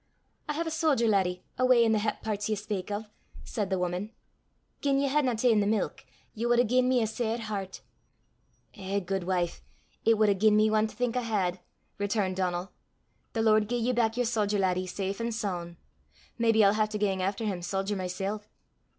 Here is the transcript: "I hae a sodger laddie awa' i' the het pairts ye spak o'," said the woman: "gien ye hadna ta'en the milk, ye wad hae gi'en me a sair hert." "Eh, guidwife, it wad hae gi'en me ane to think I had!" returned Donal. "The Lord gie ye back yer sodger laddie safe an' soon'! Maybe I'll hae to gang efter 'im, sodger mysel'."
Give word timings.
"I 0.49 0.53
hae 0.53 0.61
a 0.61 0.71
sodger 0.71 1.07
laddie 1.07 1.43
awa' 1.59 1.75
i' 1.85 1.87
the 1.87 1.99
het 1.99 2.23
pairts 2.23 2.49
ye 2.49 2.55
spak 2.55 2.89
o'," 2.89 3.05
said 3.43 3.69
the 3.69 3.77
woman: 3.77 4.09
"gien 4.81 4.97
ye 4.97 5.07
hadna 5.07 5.35
ta'en 5.35 5.59
the 5.59 5.67
milk, 5.67 6.05
ye 6.33 6.47
wad 6.47 6.57
hae 6.57 6.65
gi'en 6.65 6.89
me 6.89 7.03
a 7.03 7.05
sair 7.05 7.37
hert." 7.37 7.81
"Eh, 8.73 8.99
guidwife, 8.99 9.61
it 10.03 10.17
wad 10.17 10.29
hae 10.29 10.33
gi'en 10.33 10.57
me 10.57 10.71
ane 10.75 10.87
to 10.87 10.95
think 10.95 11.15
I 11.15 11.21
had!" 11.21 11.59
returned 11.99 12.37
Donal. 12.37 12.71
"The 13.33 13.43
Lord 13.43 13.69
gie 13.69 13.75
ye 13.77 13.91
back 13.91 14.17
yer 14.17 14.23
sodger 14.25 14.57
laddie 14.57 14.87
safe 14.87 15.21
an' 15.21 15.31
soon'! 15.33 15.77
Maybe 16.39 16.65
I'll 16.65 16.73
hae 16.73 16.87
to 16.87 16.97
gang 16.97 17.21
efter 17.21 17.43
'im, 17.43 17.61
sodger 17.61 17.95
mysel'." 17.95 18.41